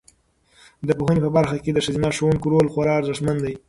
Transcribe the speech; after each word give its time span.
د 0.87 0.89
پوهنې 0.97 1.21
په 1.23 1.29
برخه 1.37 1.57
کې 1.63 1.71
د 1.73 1.79
ښځینه 1.85 2.07
ښوونکو 2.17 2.45
رول 2.53 2.67
خورا 2.73 2.93
ارزښتمن 2.99 3.37
دی. 3.43 3.53